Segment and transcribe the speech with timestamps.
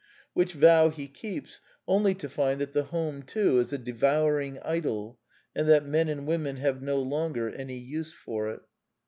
[0.33, 5.19] Which vow he keeps, only to find that the home, too, is a devouring idol,
[5.55, 8.61] and that men and women have no longer any use for it.